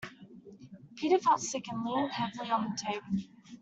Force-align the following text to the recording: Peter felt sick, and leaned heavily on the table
Peter 0.95 1.19
felt 1.19 1.39
sick, 1.39 1.65
and 1.67 1.85
leaned 1.85 2.11
heavily 2.13 2.49
on 2.49 2.63
the 2.71 2.75
table 2.75 3.23